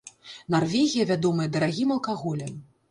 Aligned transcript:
Нарвегія 0.55 1.07
вядомая 1.11 1.49
дарагім 1.59 1.97
алкаголем. 1.99 2.53